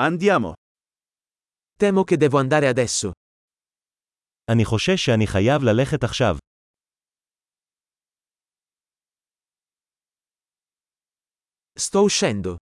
[0.00, 0.52] Andiamo.
[1.76, 3.12] Temo che devo andare adesso.
[4.50, 6.36] אני חושש שאני חייב ללכת עכשיו.
[11.78, 12.56] Sto uscendo.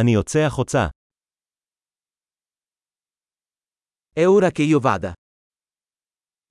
[0.00, 0.88] אני יוצא החוצה.
[4.12, 5.12] È ora che io vada.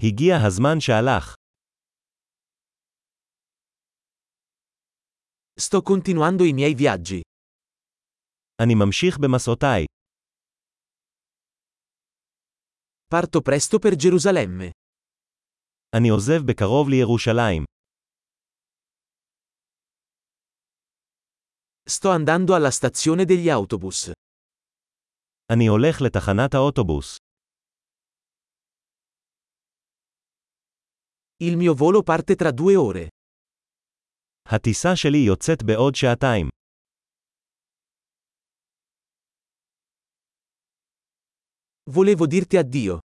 [0.04, 1.34] הגיע הזמן שהלך.
[5.59, 7.21] Sto continuando i miei viaggi.
[8.62, 9.84] אני ממשיך במסעותיי.
[13.14, 14.71] Parto presto per Gerusalemme.
[15.96, 17.64] אני עוזב בקרוב לירושלים.
[21.90, 24.12] Sto andando alla stazione degli autobus.
[25.53, 27.17] אני הולך לתחנת האוטובוס.
[31.43, 33.08] Il mio volo parte tra due ore.
[34.48, 36.48] הטיסה שלי יוצאת בעוד שעתיים.
[41.91, 42.98] Volevo dirti addio.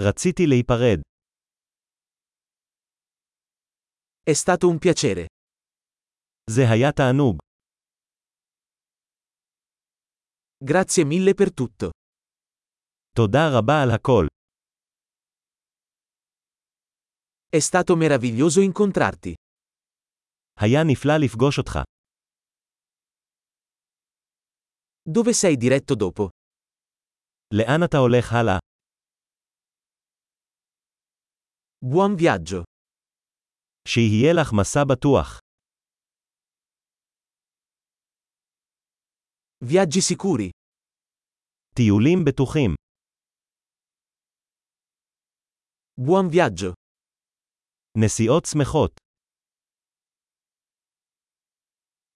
[0.00, 1.00] רציתי להיפרד.
[4.30, 5.26] È stato un piacere.
[6.50, 7.36] זה היה תענוג.
[10.64, 11.90] Grazie mille per tutto.
[13.14, 14.26] תודה רבה על הכל.
[17.56, 19.34] È stato meraviglioso incontrarti.
[20.60, 21.78] היה נפלא לפגוש אותך.
[25.10, 26.28] Dove sei diretto dopo?
[27.54, 28.58] לאן אתה הולך הלאה?
[31.84, 32.62] Buon viaggio.
[33.88, 35.38] שיהיה לך מסע בטוח.
[39.64, 40.50] Viaggi sicuri.
[41.74, 42.74] טיולים בטוחים.
[46.00, 46.72] Buon viaggio.
[47.98, 49.00] נסיעות שמחות.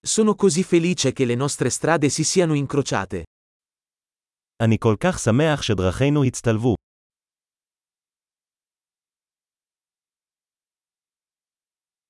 [0.04, 3.24] Sono così felice che le nostre strade si siano incrociate.
[4.61, 6.76] אני כל כך שמח שדרכינו הצטלבו.